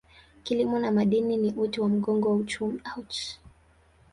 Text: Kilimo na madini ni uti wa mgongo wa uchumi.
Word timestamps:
Kilimo 0.43 0.79
na 0.79 0.91
madini 0.91 1.37
ni 1.37 1.53
uti 1.57 1.81
wa 1.81 1.89
mgongo 1.89 2.29
wa 2.29 2.35
uchumi. 2.35 2.81